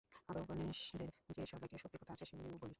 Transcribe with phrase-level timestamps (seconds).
[0.19, 2.69] আবার উপনিষদের যে-সব বাক্যে শক্তির কথা আছে, সেগুলিই বলি।